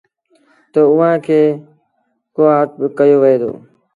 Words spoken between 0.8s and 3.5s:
اُئآݩ کي ڪوآٽ با ڪهيو وهي